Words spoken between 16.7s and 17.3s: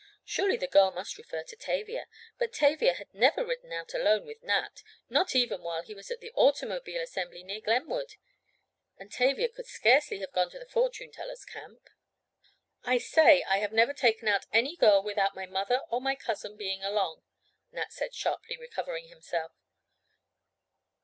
along,"